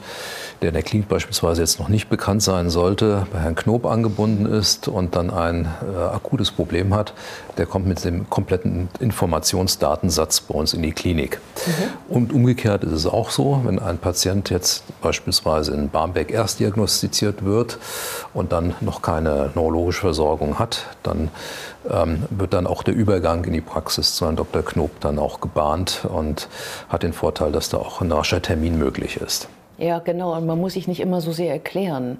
der 0.62 0.68
in 0.68 0.74
der 0.74 0.82
Klinik 0.82 1.08
beispielsweise 1.08 1.60
jetzt 1.60 1.78
noch 1.78 1.88
nicht 1.88 2.08
bekannt 2.08 2.42
sein 2.42 2.70
sollte, 2.70 3.26
bei 3.32 3.40
Herrn 3.40 3.54
Knob 3.54 3.86
angebunden 3.86 4.46
ist 4.46 4.88
und 4.88 5.14
dann 5.16 5.30
ein 5.30 5.66
äh, 5.66 5.98
akutes 5.98 6.50
Problem 6.50 6.94
hat, 6.94 7.12
der 7.58 7.66
kommt 7.66 7.86
mit 7.86 8.04
dem 8.04 8.28
kompletten 8.30 8.88
Informationsdatensatz 9.00 10.40
bei 10.40 10.54
uns 10.54 10.74
in 10.74 10.82
die 10.82 10.92
Klinik. 10.92 11.40
Mhm. 11.66 12.14
Und 12.14 12.32
umgekehrt 12.32 12.84
ist 12.84 12.92
es 12.92 13.06
auch 13.06 13.30
so, 13.30 13.60
wenn 13.64 13.78
ein 13.78 13.98
Patient 13.98 14.50
jetzt 14.50 14.84
beispielsweise 15.00 15.72
in 15.72 15.90
Barmbek 15.90 16.30
erst 16.30 16.60
diagnostiziert 16.60 17.44
wird 17.44 17.78
und 18.34 18.52
dann 18.52 18.74
noch 18.80 19.02
keine 19.02 19.50
neurologische 19.54 20.00
Versorgung 20.02 20.58
hat, 20.58 20.86
dann 21.02 21.30
ähm, 21.90 22.24
wird 22.30 22.52
dann 22.52 22.66
auch 22.66 22.82
der 22.82 22.94
Übergang 22.94 23.44
in 23.44 23.52
die 23.52 23.60
Praxis 23.60 24.14
zu 24.14 24.24
Herrn 24.24 24.36
Dr. 24.36 24.62
Knob 24.62 25.00
dann 25.00 25.18
auch 25.18 25.40
gebahnt 25.40 26.06
und 26.08 26.48
hat 26.88 27.02
den 27.02 27.12
Vorteil, 27.12 27.52
dass 27.52 27.68
da 27.68 27.78
auch 27.78 28.00
ein 28.00 28.10
rascher 28.10 28.42
Termin 28.42 28.78
möglich 28.78 29.18
ist. 29.18 29.48
Ja, 29.78 29.98
genau. 29.98 30.36
Und 30.36 30.46
man 30.46 30.58
muss 30.58 30.74
sich 30.74 30.88
nicht 30.88 31.00
immer 31.00 31.20
so 31.20 31.32
sehr 31.32 31.52
erklären. 31.52 32.18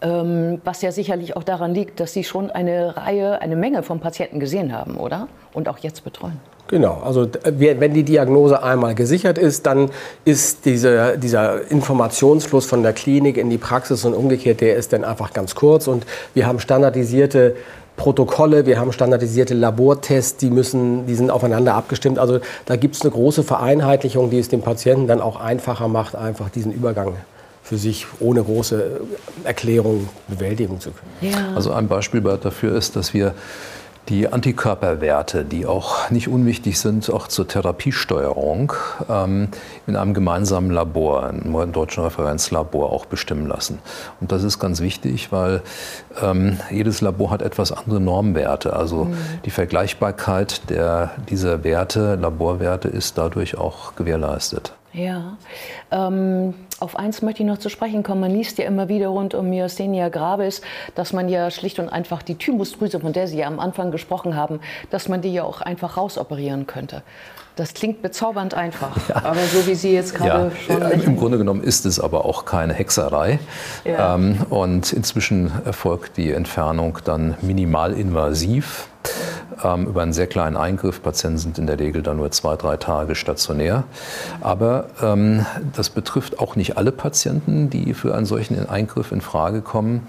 Ähm, 0.00 0.60
was 0.64 0.82
ja 0.82 0.92
sicherlich 0.92 1.36
auch 1.36 1.42
daran 1.42 1.74
liegt, 1.74 1.98
dass 1.98 2.12
Sie 2.12 2.22
schon 2.22 2.50
eine 2.50 2.96
Reihe, 2.96 3.40
eine 3.40 3.56
Menge 3.56 3.82
von 3.82 3.98
Patienten 3.98 4.38
gesehen 4.38 4.72
haben, 4.72 4.96
oder? 4.96 5.26
Und 5.52 5.68
auch 5.68 5.78
jetzt 5.78 6.04
betreuen. 6.04 6.38
Genau, 6.68 7.00
also 7.02 7.26
wenn 7.44 7.94
die 7.94 8.02
Diagnose 8.02 8.62
einmal 8.62 8.94
gesichert 8.94 9.38
ist, 9.38 9.64
dann 9.64 9.90
ist 10.26 10.66
diese, 10.66 11.16
dieser 11.16 11.70
Informationsfluss 11.70 12.66
von 12.66 12.82
der 12.82 12.92
Klinik 12.92 13.38
in 13.38 13.48
die 13.48 13.56
Praxis 13.56 14.04
und 14.04 14.12
umgekehrt, 14.12 14.60
der 14.60 14.76
ist 14.76 14.92
dann 14.92 15.02
einfach 15.02 15.32
ganz 15.32 15.54
kurz 15.54 15.88
und 15.88 16.04
wir 16.34 16.46
haben 16.46 16.60
standardisierte 16.60 17.56
Protokolle, 17.98 18.64
wir 18.64 18.80
haben 18.80 18.92
standardisierte 18.92 19.52
Labortests, 19.52 20.38
die, 20.38 20.48
müssen, 20.48 21.04
die 21.06 21.14
sind 21.14 21.30
aufeinander 21.30 21.74
abgestimmt. 21.74 22.18
Also 22.18 22.40
da 22.64 22.76
gibt 22.76 22.94
es 22.94 23.02
eine 23.02 23.10
große 23.10 23.42
Vereinheitlichung, 23.42 24.30
die 24.30 24.38
es 24.38 24.48
dem 24.48 24.62
Patienten 24.62 25.06
dann 25.06 25.20
auch 25.20 25.38
einfacher 25.38 25.88
macht, 25.88 26.14
einfach 26.16 26.48
diesen 26.48 26.72
Übergang 26.72 27.16
für 27.62 27.76
sich 27.76 28.06
ohne 28.20 28.42
große 28.42 29.00
Erklärung 29.44 30.08
bewältigen 30.28 30.80
zu 30.80 30.92
können. 30.92 31.32
Ja. 31.32 31.54
Also 31.54 31.72
ein 31.72 31.88
Beispiel 31.88 32.22
dafür 32.22 32.74
ist, 32.74 32.96
dass 32.96 33.12
wir 33.12 33.34
die 34.08 34.28
Antikörperwerte, 34.28 35.44
die 35.44 35.66
auch 35.66 36.10
nicht 36.10 36.28
unwichtig 36.28 36.78
sind, 36.78 37.10
auch 37.10 37.28
zur 37.28 37.46
Therapiesteuerung, 37.46 38.72
ähm, 39.08 39.48
in 39.86 39.96
einem 39.96 40.14
gemeinsamen 40.14 40.70
Labor, 40.70 41.30
im 41.30 41.72
deutschen 41.72 42.04
Referenzlabor 42.04 42.90
auch 42.92 43.04
bestimmen 43.04 43.46
lassen. 43.46 43.80
Und 44.20 44.32
das 44.32 44.44
ist 44.44 44.58
ganz 44.58 44.80
wichtig, 44.80 45.30
weil 45.30 45.62
ähm, 46.22 46.58
jedes 46.70 47.00
Labor 47.00 47.30
hat 47.30 47.42
etwas 47.42 47.72
andere 47.72 48.00
Normwerte. 48.00 48.72
Also 48.72 49.04
mhm. 49.04 49.16
die 49.44 49.50
Vergleichbarkeit 49.50 50.70
der, 50.70 51.10
dieser 51.28 51.64
Werte, 51.64 52.14
Laborwerte, 52.14 52.88
ist 52.88 53.18
dadurch 53.18 53.58
auch 53.58 53.94
gewährleistet. 53.94 54.72
Ja, 54.92 55.36
ähm, 55.90 56.54
auf 56.80 56.96
eins 56.96 57.20
möchte 57.22 57.42
ich 57.42 57.46
noch 57.46 57.58
zu 57.58 57.68
sprechen 57.68 58.02
kommen. 58.02 58.20
Man 58.22 58.30
liest 58.30 58.58
ja 58.58 58.64
immer 58.64 58.88
wieder 58.88 59.08
rund 59.08 59.34
um 59.34 59.50
Myasthenia 59.50 60.08
gravis, 60.08 60.62
dass 60.94 61.12
man 61.12 61.28
ja 61.28 61.50
schlicht 61.50 61.78
und 61.78 61.88
einfach 61.88 62.22
die 62.22 62.36
Thymusdrüse, 62.36 63.00
von 63.00 63.12
der 63.12 63.28
Sie 63.28 63.38
ja 63.38 63.46
am 63.46 63.60
Anfang 63.60 63.90
gesprochen 63.90 64.34
haben, 64.34 64.60
dass 64.90 65.08
man 65.08 65.20
die 65.20 65.32
ja 65.32 65.44
auch 65.44 65.60
einfach 65.60 65.96
rausoperieren 65.96 66.66
könnte. 66.66 67.02
Das 67.56 67.74
klingt 67.74 68.02
bezaubernd 68.02 68.54
einfach, 68.54 68.96
ja. 69.08 69.16
aber 69.16 69.40
so 69.52 69.66
wie 69.66 69.74
Sie 69.74 69.92
jetzt 69.92 70.14
gerade 70.14 70.44
ja. 70.44 70.56
schon. 70.56 70.80
Lächeln. 70.80 71.02
Im 71.02 71.16
Grunde 71.16 71.38
genommen 71.38 71.62
ist 71.64 71.86
es 71.86 71.98
aber 71.98 72.24
auch 72.24 72.44
keine 72.44 72.72
Hexerei. 72.72 73.40
Ja. 73.84 74.14
Ähm, 74.14 74.46
und 74.48 74.92
inzwischen 74.92 75.50
erfolgt 75.64 76.16
die 76.16 76.30
Entfernung 76.30 76.98
dann 77.04 77.36
minimalinvasiv 77.42 78.88
ähm, 79.62 79.86
über 79.86 80.02
einen 80.02 80.12
sehr 80.12 80.26
kleinen 80.26 80.56
Eingriff. 80.56 81.02
Patienten 81.02 81.38
sind 81.38 81.58
in 81.58 81.66
der 81.66 81.78
Regel 81.78 82.02
dann 82.02 82.16
nur 82.16 82.30
zwei, 82.30 82.56
drei 82.56 82.76
Tage 82.76 83.14
stationär. 83.14 83.84
Aber 84.40 84.86
ähm, 85.02 85.46
das 85.74 85.90
betrifft 85.90 86.38
auch 86.38 86.56
nicht 86.56 86.76
alle 86.76 86.92
Patienten, 86.92 87.70
die 87.70 87.94
für 87.94 88.14
einen 88.14 88.26
solchen 88.26 88.68
Eingriff 88.68 89.12
in 89.12 89.20
Frage 89.20 89.62
kommen. 89.62 90.02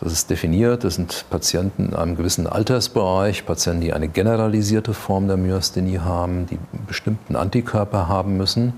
Das 0.00 0.12
ist 0.12 0.30
definiert. 0.30 0.84
Das 0.84 0.94
sind 0.94 1.26
Patienten 1.28 1.90
in 1.90 1.94
einem 1.94 2.16
gewissen 2.16 2.46
Altersbereich, 2.46 3.44
Patienten, 3.44 3.82
die 3.82 3.92
eine 3.92 4.08
generalisierte 4.08 4.94
Form 4.94 5.28
der 5.28 5.36
Myasthenie 5.36 5.98
haben, 5.98 6.46
die 6.46 6.58
bestimmten 6.86 7.36
Antikörper 7.36 8.08
haben 8.08 8.36
müssen. 8.36 8.72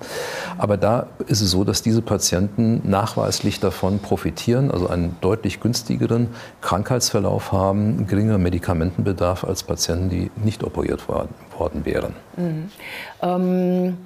Aber 0.59 0.77
da 0.77 1.07
ist 1.29 1.41
es 1.41 1.51
so, 1.51 1.63
dass 1.63 1.83
diese 1.83 2.03
Patienten 2.03 2.83
nachweislich 2.85 3.61
davon 3.61 4.01
profitieren, 4.01 4.71
also 4.71 4.89
einen 4.89 5.17
deutlich 5.21 5.61
günstigeren 5.61 6.29
Krankheitsverlauf 6.61 7.53
haben, 7.53 8.07
geringeren 8.09 8.43
Medikamentenbedarf 8.43 9.45
als 9.45 9.63
Patienten, 9.63 10.09
die 10.09 10.31
nicht 10.43 10.65
operiert 10.65 11.09
worden, 11.09 11.35
worden 11.57 11.85
wären. 11.85 12.15
Mhm. 12.37 12.71
Ähm 13.23 13.97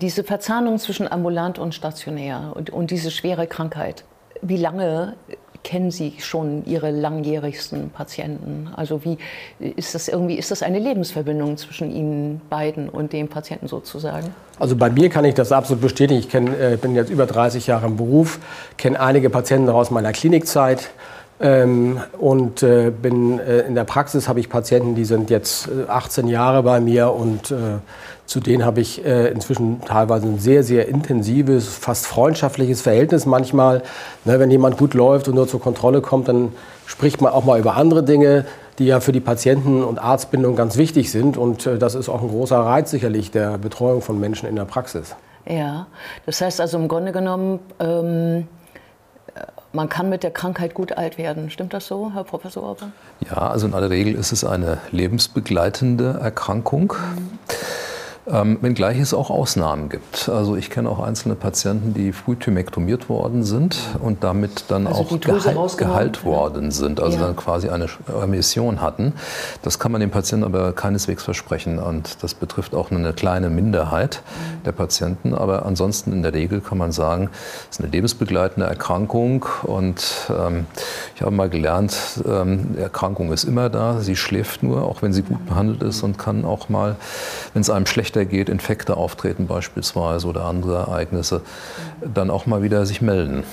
diese 0.00 0.24
Verzahnung 0.24 0.78
zwischen 0.78 1.06
ambulant 1.06 1.58
und 1.58 1.74
stationär 1.74 2.52
und, 2.54 2.70
und, 2.70 2.90
diese 2.90 3.10
schwere 3.10 3.46
Krankheit, 3.46 4.04
wie 4.40 4.56
lange 4.56 5.16
kennen 5.64 5.90
Sie 5.90 6.14
schon 6.18 6.64
Ihre 6.66 6.90
langjährigsten 6.90 7.90
Patienten? 7.90 8.68
Also 8.74 9.04
wie 9.04 9.18
ist 9.58 9.94
das 9.94 10.08
irgendwie, 10.08 10.34
ist 10.34 10.50
das 10.50 10.62
eine 10.62 10.78
Lebensverbindung 10.78 11.56
zwischen 11.56 11.94
Ihnen 11.94 12.40
beiden 12.50 12.88
und 12.88 13.12
dem 13.12 13.28
Patienten 13.28 13.68
sozusagen? 13.68 14.34
Also 14.58 14.76
bei 14.76 14.90
mir 14.90 15.08
kann 15.08 15.24
ich 15.24 15.34
das 15.34 15.52
absolut 15.52 15.82
bestätigen. 15.82 16.20
Ich 16.20 16.28
kenn, 16.28 16.48
äh, 16.48 16.76
bin 16.80 16.94
jetzt 16.94 17.10
über 17.10 17.26
30 17.26 17.66
Jahre 17.66 17.86
im 17.86 17.96
Beruf, 17.96 18.38
kenne 18.76 19.00
einige 19.00 19.30
Patienten 19.30 19.68
aus 19.70 19.90
meiner 19.90 20.12
Klinikzeit. 20.12 20.90
Ähm, 21.42 22.00
und 22.20 22.62
äh, 22.62 22.90
bin 22.90 23.40
äh, 23.40 23.62
in 23.62 23.74
der 23.74 23.82
Praxis 23.82 24.28
habe 24.28 24.38
ich 24.38 24.48
Patienten, 24.48 24.94
die 24.94 25.04
sind 25.04 25.28
jetzt 25.28 25.68
18 25.88 26.28
äh, 26.28 26.30
Jahre 26.30 26.62
bei 26.62 26.78
mir 26.78 27.12
und 27.12 27.50
äh, 27.50 27.80
zu 28.26 28.38
denen 28.38 28.64
habe 28.64 28.80
ich 28.80 29.04
äh, 29.04 29.28
inzwischen 29.28 29.80
teilweise 29.84 30.28
ein 30.28 30.38
sehr, 30.38 30.62
sehr 30.62 30.86
intensives, 30.86 31.66
fast 31.68 32.06
freundschaftliches 32.06 32.80
Verhältnis 32.80 33.26
manchmal. 33.26 33.82
Ne, 34.24 34.38
wenn 34.38 34.52
jemand 34.52 34.78
gut 34.78 34.94
läuft 34.94 35.26
und 35.26 35.34
nur 35.34 35.48
zur 35.48 35.60
Kontrolle 35.60 36.00
kommt, 36.00 36.28
dann 36.28 36.52
spricht 36.86 37.20
man 37.20 37.32
auch 37.32 37.44
mal 37.44 37.58
über 37.58 37.76
andere 37.76 38.04
Dinge, 38.04 38.46
die 38.78 38.86
ja 38.86 39.00
für 39.00 39.12
die 39.12 39.20
Patienten- 39.20 39.82
und 39.82 39.98
Arztbindung 39.98 40.54
ganz 40.54 40.76
wichtig 40.76 41.10
sind. 41.10 41.36
Und 41.36 41.66
äh, 41.66 41.76
das 41.76 41.96
ist 41.96 42.08
auch 42.08 42.22
ein 42.22 42.28
großer 42.28 42.58
Reiz 42.58 42.92
sicherlich 42.92 43.32
der 43.32 43.58
Betreuung 43.58 44.00
von 44.00 44.20
Menschen 44.20 44.48
in 44.48 44.54
der 44.54 44.64
Praxis. 44.64 45.16
Ja, 45.44 45.88
das 46.24 46.40
heißt 46.40 46.60
also 46.60 46.78
im 46.78 46.86
Grunde 46.86 47.10
genommen, 47.10 47.58
ähm, 47.80 48.46
man 49.72 49.88
kann 49.88 50.08
mit 50.08 50.22
der 50.22 50.30
Krankheit 50.30 50.74
gut 50.74 50.96
alt 50.96 51.18
werden. 51.18 51.50
Stimmt 51.50 51.74
das 51.74 51.86
so, 51.86 52.12
Herr 52.12 52.24
Professor 52.24 52.62
Orban? 52.62 52.92
Ja, 53.28 53.48
also 53.48 53.66
in 53.66 53.74
aller 53.74 53.90
Regel 53.90 54.14
ist 54.14 54.32
es 54.32 54.44
eine 54.44 54.78
lebensbegleitende 54.90 56.18
Erkrankung. 56.22 56.92
Mhm. 56.92 57.38
Ähm, 58.24 58.58
wenngleich 58.60 59.00
es 59.00 59.14
auch 59.14 59.30
Ausnahmen 59.30 59.88
gibt. 59.88 60.28
Also 60.28 60.54
ich 60.54 60.70
kenne 60.70 60.88
auch 60.88 61.00
einzelne 61.00 61.34
Patienten, 61.34 61.92
die 61.92 62.12
früh 62.12 62.36
thymektomiert 62.36 63.08
worden 63.08 63.42
sind 63.42 63.76
und 64.00 64.22
damit 64.22 64.66
dann 64.68 64.86
also 64.86 65.00
auch 65.00 65.20
geheilt, 65.20 65.76
geheilt 65.76 66.24
worden 66.24 66.70
sind, 66.70 67.00
also 67.00 67.18
ja. 67.18 67.26
dann 67.26 67.34
quasi 67.34 67.68
eine 67.68 67.88
Remission 68.08 68.80
hatten. 68.80 69.14
Das 69.62 69.80
kann 69.80 69.90
man 69.90 70.00
dem 70.00 70.10
Patienten 70.10 70.44
aber 70.44 70.72
keineswegs 70.72 71.24
versprechen 71.24 71.80
und 71.80 72.22
das 72.22 72.34
betrifft 72.34 72.76
auch 72.76 72.92
nur 72.92 73.00
eine 73.00 73.12
kleine 73.12 73.50
Minderheit 73.50 74.22
mhm. 74.22 74.62
der 74.66 74.72
Patienten. 74.72 75.34
Aber 75.34 75.66
ansonsten 75.66 76.12
in 76.12 76.22
der 76.22 76.32
Regel 76.32 76.60
kann 76.60 76.78
man 76.78 76.92
sagen, 76.92 77.28
es 77.70 77.78
ist 77.78 77.82
eine 77.82 77.90
lebensbegleitende 77.90 78.68
Erkrankung 78.68 79.46
und 79.64 80.30
ähm, 80.30 80.66
ich 81.16 81.22
habe 81.22 81.32
mal 81.32 81.50
gelernt, 81.50 81.96
ähm, 82.24 82.74
die 82.76 82.82
Erkrankung 82.82 83.32
ist 83.32 83.42
immer 83.42 83.68
da, 83.68 83.98
sie 83.98 84.14
schläft 84.14 84.62
nur, 84.62 84.84
auch 84.84 85.02
wenn 85.02 85.12
sie 85.12 85.22
gut 85.22 85.44
behandelt 85.44 85.82
ist 85.82 86.04
und 86.04 86.18
kann 86.18 86.44
auch 86.44 86.68
mal, 86.68 86.94
wenn 87.52 87.62
es 87.62 87.70
einem 87.70 87.86
schlecht 87.86 88.11
schlechter 88.12 88.24
geht, 88.24 88.48
Infekte 88.48 88.96
auftreten 88.96 89.46
beispielsweise 89.46 90.26
oder 90.26 90.44
andere 90.44 90.76
Ereignisse, 90.76 91.40
dann 92.02 92.30
auch 92.30 92.46
mal 92.46 92.62
wieder 92.62 92.84
sich 92.86 93.00
melden. 93.00 93.44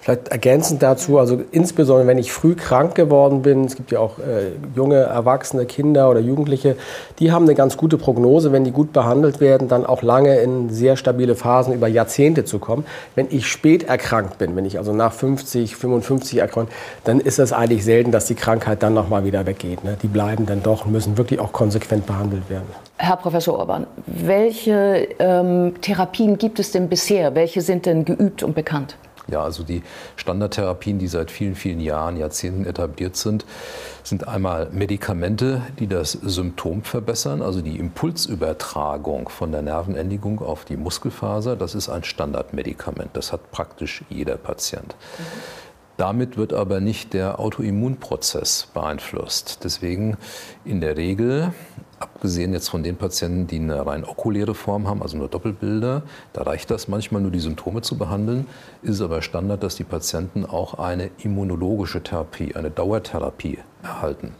Vielleicht 0.00 0.28
ergänzend 0.28 0.82
dazu, 0.82 1.18
also 1.18 1.40
insbesondere 1.52 2.08
wenn 2.08 2.18
ich 2.18 2.32
früh 2.32 2.56
krank 2.56 2.96
geworden 2.96 3.42
bin, 3.42 3.66
es 3.66 3.76
gibt 3.76 3.92
ja 3.92 4.00
auch 4.00 4.18
äh, 4.18 4.50
junge, 4.74 4.96
erwachsene 4.96 5.64
Kinder 5.64 6.10
oder 6.10 6.18
Jugendliche, 6.18 6.74
die 7.20 7.30
haben 7.30 7.44
eine 7.44 7.54
ganz 7.54 7.76
gute 7.76 7.98
Prognose, 7.98 8.50
wenn 8.50 8.64
die 8.64 8.72
gut 8.72 8.92
behandelt 8.92 9.40
werden, 9.40 9.68
dann 9.68 9.86
auch 9.86 10.02
lange 10.02 10.40
in 10.40 10.70
sehr 10.70 10.96
stabile 10.96 11.36
Phasen 11.36 11.72
über 11.72 11.86
Jahrzehnte 11.86 12.44
zu 12.44 12.58
kommen. 12.58 12.84
Wenn 13.14 13.28
ich 13.30 13.46
spät 13.46 13.84
erkrankt 13.84 14.38
bin, 14.38 14.56
wenn 14.56 14.64
ich 14.64 14.76
also 14.76 14.92
nach 14.92 15.12
50, 15.12 15.76
55 15.76 16.38
erkrankt, 16.40 16.72
dann 17.04 17.20
ist 17.20 17.38
es 17.38 17.52
eigentlich 17.52 17.84
selten, 17.84 18.10
dass 18.10 18.26
die 18.26 18.34
Krankheit 18.34 18.82
dann 18.82 18.94
nochmal 18.94 19.24
wieder 19.24 19.46
weggeht. 19.46 19.84
Ne? 19.84 19.96
Die 20.02 20.08
bleiben 20.08 20.46
dann 20.46 20.64
doch 20.64 20.84
und 20.84 20.90
müssen 20.90 21.16
wirklich 21.16 21.38
auch 21.38 21.52
konsequent 21.52 22.06
behandelt 22.06 22.50
werden. 22.50 22.66
Herr 23.02 23.16
Professor 23.16 23.58
Orban, 23.58 23.88
welche 24.06 25.08
ähm, 25.18 25.74
Therapien 25.80 26.38
gibt 26.38 26.60
es 26.60 26.70
denn 26.70 26.88
bisher? 26.88 27.34
Welche 27.34 27.60
sind 27.60 27.84
denn 27.84 28.04
geübt 28.04 28.44
und 28.44 28.54
bekannt? 28.54 28.96
Ja, 29.26 29.42
also 29.42 29.64
die 29.64 29.82
Standardtherapien, 30.14 31.00
die 31.00 31.08
seit 31.08 31.32
vielen, 31.32 31.56
vielen 31.56 31.80
Jahren, 31.80 32.16
Jahrzehnten 32.16 32.64
etabliert 32.64 33.16
sind, 33.16 33.44
sind 34.04 34.28
einmal 34.28 34.68
Medikamente, 34.70 35.62
die 35.80 35.88
das 35.88 36.12
Symptom 36.12 36.84
verbessern, 36.84 37.42
also 37.42 37.60
die 37.60 37.76
Impulsübertragung 37.76 39.28
von 39.30 39.50
der 39.50 39.62
Nervenendigung 39.62 40.40
auf 40.40 40.64
die 40.64 40.76
Muskelfaser. 40.76 41.56
Das 41.56 41.74
ist 41.74 41.88
ein 41.88 42.04
Standardmedikament. 42.04 43.10
Das 43.14 43.32
hat 43.32 43.50
praktisch 43.50 44.04
jeder 44.10 44.36
Patient. 44.36 44.94
Mhm. 45.18 45.24
Damit 45.96 46.36
wird 46.36 46.52
aber 46.52 46.80
nicht 46.80 47.12
der 47.12 47.38
Autoimmunprozess 47.38 48.68
beeinflusst. 48.72 49.60
Deswegen 49.62 50.16
in 50.64 50.80
der 50.80 50.96
Regel 50.96 51.52
abgesehen 52.02 52.52
jetzt 52.52 52.68
von 52.68 52.82
den 52.82 52.96
Patienten, 52.96 53.46
die 53.46 53.56
eine 53.56 53.86
rein 53.86 54.04
okuläre 54.04 54.54
Form 54.54 54.88
haben, 54.88 55.02
also 55.02 55.16
nur 55.16 55.28
Doppelbilder, 55.28 56.02
da 56.32 56.42
reicht 56.42 56.70
das 56.70 56.88
manchmal 56.88 57.22
nur 57.22 57.30
die 57.30 57.40
Symptome 57.40 57.82
zu 57.82 57.96
behandeln, 57.96 58.46
ist 58.82 59.00
aber 59.00 59.22
Standard, 59.22 59.62
dass 59.62 59.76
die 59.76 59.84
Patienten 59.84 60.44
auch 60.44 60.74
eine 60.74 61.10
immunologische 61.22 62.02
Therapie, 62.02 62.56
eine 62.56 62.70
Dauertherapie 62.70 63.58
erhalten. 63.82 64.34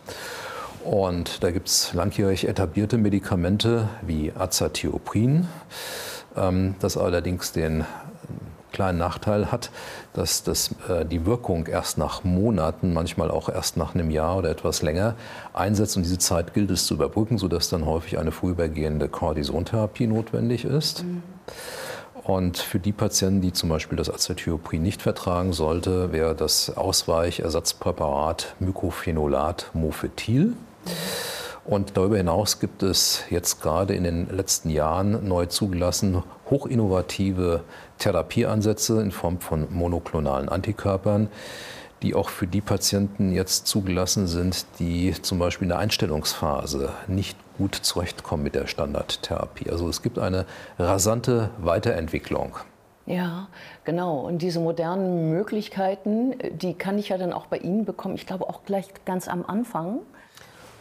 Und 0.84 1.44
da 1.44 1.52
gibt 1.52 1.68
es 1.68 1.94
langjährig 1.94 2.48
etablierte 2.48 2.98
Medikamente 2.98 3.88
wie 4.04 4.32
Azathioprin, 4.32 5.46
ähm, 6.36 6.74
das 6.80 6.96
allerdings 6.96 7.52
den 7.52 7.84
kleinen 8.72 8.98
Nachteil 8.98 9.52
hat, 9.52 9.70
dass 10.12 10.42
das, 10.42 10.74
äh, 10.88 11.04
die 11.04 11.26
Wirkung 11.26 11.66
erst 11.66 11.98
nach 11.98 12.24
Monaten, 12.24 12.92
manchmal 12.92 13.30
auch 13.30 13.48
erst 13.48 13.76
nach 13.76 13.94
einem 13.94 14.10
Jahr 14.10 14.38
oder 14.38 14.50
etwas 14.50 14.82
länger 14.82 15.14
einsetzt. 15.52 15.96
Und 15.96 16.02
diese 16.04 16.18
Zeit 16.18 16.54
gilt 16.54 16.70
es 16.70 16.86
zu 16.86 16.94
überbrücken, 16.94 17.38
sodass 17.38 17.68
dann 17.68 17.86
häufig 17.86 18.18
eine 18.18 18.32
vorübergehende 18.32 19.08
Kortisontherapie 19.08 20.06
notwendig 20.06 20.64
ist. 20.64 21.04
Mhm. 21.04 21.22
Und 22.24 22.58
für 22.58 22.78
die 22.78 22.92
Patienten, 22.92 23.40
die 23.40 23.52
zum 23.52 23.68
Beispiel 23.68 23.98
das 23.98 24.08
Acetyloprin 24.08 24.82
nicht 24.82 25.02
vertragen 25.02 25.52
sollte, 25.52 26.12
wäre 26.12 26.36
das 26.36 26.76
Ausweichersatzpräparat 26.76 28.54
Mycophenolat 28.60 29.70
Mofetil. 29.74 30.46
Mhm. 30.46 30.56
Und 31.64 31.96
darüber 31.96 32.16
hinaus 32.16 32.58
gibt 32.58 32.82
es 32.82 33.22
jetzt 33.30 33.62
gerade 33.62 33.94
in 33.94 34.02
den 34.02 34.28
letzten 34.28 34.68
Jahren 34.68 35.28
neu 35.28 35.46
zugelassen 35.46 36.22
hochinnovative 36.50 37.62
Therapieansätze 37.98 39.00
in 39.00 39.12
Form 39.12 39.38
von 39.38 39.68
monoklonalen 39.70 40.48
Antikörpern, 40.48 41.28
die 42.02 42.16
auch 42.16 42.30
für 42.30 42.48
die 42.48 42.60
Patienten 42.60 43.32
jetzt 43.32 43.68
zugelassen 43.68 44.26
sind, 44.26 44.66
die 44.80 45.14
zum 45.22 45.38
Beispiel 45.38 45.66
in 45.66 45.70
der 45.70 45.78
Einstellungsphase 45.78 46.90
nicht 47.06 47.38
gut 47.58 47.76
zurechtkommen 47.76 48.42
mit 48.42 48.56
der 48.56 48.66
Standardtherapie. 48.66 49.70
Also 49.70 49.88
es 49.88 50.02
gibt 50.02 50.18
eine 50.18 50.46
rasante 50.80 51.50
Weiterentwicklung. 51.58 52.56
Ja, 53.06 53.48
genau. 53.84 54.20
Und 54.20 54.42
diese 54.42 54.58
modernen 54.58 55.30
Möglichkeiten, 55.30 56.34
die 56.52 56.74
kann 56.74 56.98
ich 56.98 57.10
ja 57.10 57.18
dann 57.18 57.32
auch 57.32 57.46
bei 57.46 57.58
Ihnen 57.58 57.84
bekommen. 57.84 58.14
Ich 58.14 58.26
glaube 58.26 58.48
auch 58.48 58.64
gleich 58.64 58.88
ganz 59.04 59.28
am 59.28 59.44
Anfang. 59.46 60.00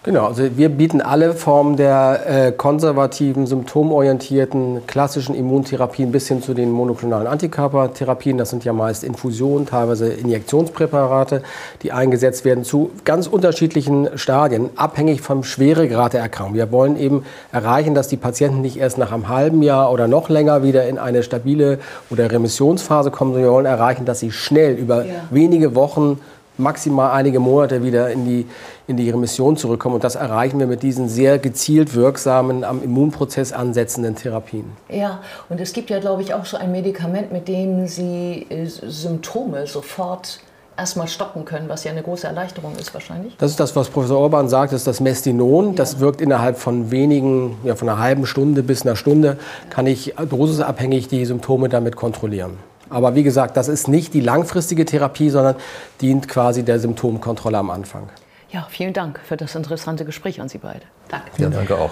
Genau, 0.03 0.25
also 0.25 0.57
wir 0.57 0.69
bieten 0.69 0.99
alle 0.99 1.33
Formen 1.33 1.77
der 1.77 2.21
äh, 2.25 2.51
konservativen, 2.51 3.45
symptomorientierten, 3.45 4.87
klassischen 4.87 5.35
Immuntherapien 5.35 6.11
bis 6.11 6.27
hin 6.27 6.41
zu 6.41 6.55
den 6.55 6.71
monoklonalen 6.71 7.27
Antikörpertherapien. 7.27 8.35
Das 8.39 8.49
sind 8.49 8.65
ja 8.65 8.73
meist 8.73 9.03
Infusionen, 9.03 9.67
teilweise 9.67 10.11
Injektionspräparate, 10.11 11.43
die 11.83 11.91
eingesetzt 11.91 12.45
werden 12.45 12.63
zu 12.63 12.89
ganz 13.05 13.27
unterschiedlichen 13.27 14.09
Stadien, 14.17 14.71
abhängig 14.75 15.21
vom 15.21 15.43
Schweregrad 15.43 16.13
der 16.13 16.21
Erkrankung. 16.21 16.55
Wir 16.55 16.71
wollen 16.71 16.97
eben 16.97 17.23
erreichen, 17.51 17.93
dass 17.93 18.07
die 18.07 18.17
Patienten 18.17 18.61
nicht 18.61 18.77
erst 18.77 18.97
nach 18.97 19.11
einem 19.11 19.29
halben 19.29 19.61
Jahr 19.61 19.91
oder 19.91 20.07
noch 20.07 20.29
länger 20.29 20.63
wieder 20.63 20.87
in 20.87 20.97
eine 20.97 21.21
stabile 21.21 21.77
oder 22.09 22.31
Remissionsphase 22.31 23.11
kommen, 23.11 23.33
sondern 23.33 23.51
wir 23.51 23.53
wollen 23.53 23.65
erreichen, 23.67 24.05
dass 24.05 24.19
sie 24.19 24.31
schnell 24.31 24.73
über 24.73 25.05
ja. 25.05 25.13
wenige 25.29 25.75
Wochen 25.75 26.19
maximal 26.61 27.11
einige 27.11 27.39
Monate 27.39 27.83
wieder 27.83 28.09
in 28.09 28.25
die, 28.25 28.47
in 28.87 28.97
die 28.97 29.09
Remission 29.09 29.57
zurückkommen. 29.57 29.95
Und 29.95 30.03
das 30.03 30.15
erreichen 30.15 30.59
wir 30.59 30.67
mit 30.67 30.83
diesen 30.83 31.09
sehr 31.09 31.39
gezielt 31.39 31.93
wirksamen, 31.95 32.63
am 32.63 32.83
Immunprozess 32.83 33.51
ansetzenden 33.51 34.15
Therapien. 34.15 34.65
Ja, 34.89 35.19
und 35.49 35.59
es 35.59 35.73
gibt 35.73 35.89
ja, 35.89 35.99
glaube 35.99 36.21
ich, 36.21 36.33
auch 36.33 36.45
so 36.45 36.57
ein 36.57 36.71
Medikament, 36.71 37.31
mit 37.31 37.47
dem 37.47 37.87
Sie 37.87 38.45
äh, 38.49 38.65
Symptome 38.65 39.67
sofort 39.67 40.39
erstmal 40.77 41.07
stoppen 41.07 41.45
können, 41.45 41.69
was 41.69 41.83
ja 41.83 41.91
eine 41.91 42.01
große 42.01 42.25
Erleichterung 42.25 42.75
ist 42.75 42.93
wahrscheinlich. 42.93 43.35
Das 43.37 43.51
ist 43.51 43.59
das, 43.59 43.75
was 43.75 43.89
Professor 43.89 44.17
Orban 44.17 44.47
sagt, 44.49 44.73
das 44.73 44.81
ist 44.81 44.87
das 44.87 44.99
Mestinon. 44.99 45.69
Ja. 45.69 45.73
Das 45.75 45.99
wirkt 45.99 46.21
innerhalb 46.21 46.57
von 46.57 46.91
wenigen, 46.91 47.57
ja, 47.63 47.75
von 47.75 47.89
einer 47.89 47.99
halben 47.99 48.25
Stunde 48.25 48.63
bis 48.63 48.83
einer 48.83 48.95
Stunde, 48.95 49.37
kann 49.69 49.85
ich 49.85 50.15
dosisabhängig 50.29 51.07
die 51.07 51.25
Symptome 51.25 51.69
damit 51.69 51.95
kontrollieren. 51.95 52.57
Aber 52.91 53.15
wie 53.15 53.23
gesagt, 53.23 53.57
das 53.57 53.67
ist 53.67 53.87
nicht 53.87 54.13
die 54.13 54.21
langfristige 54.21 54.85
Therapie, 54.85 55.29
sondern 55.29 55.55
dient 56.01 56.27
quasi 56.27 56.63
der 56.63 56.79
Symptomkontrolle 56.79 57.57
am 57.57 57.69
Anfang. 57.69 58.09
Ja, 58.51 58.67
vielen 58.69 58.93
Dank 58.93 59.19
für 59.23 59.37
das 59.37 59.55
interessante 59.55 60.03
Gespräch 60.03 60.41
an 60.41 60.49
Sie 60.49 60.57
beide. 60.57 60.81
Danke. 61.07 61.31
Ja, 61.37 61.49
danke 61.49 61.77
auch. 61.77 61.91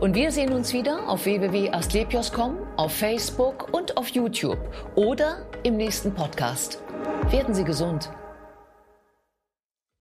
Und 0.00 0.16
wir 0.16 0.32
sehen 0.32 0.52
uns 0.52 0.72
wieder 0.72 1.08
auf 1.08 1.26
www.astlepios.com, 1.26 2.56
auf 2.76 2.92
Facebook 2.92 3.68
und 3.72 3.96
auf 3.96 4.08
YouTube 4.08 4.58
oder 4.96 5.46
im 5.62 5.76
nächsten 5.76 6.12
Podcast. 6.12 6.82
Werden 7.30 7.54
Sie 7.54 7.62
gesund. 7.62 8.10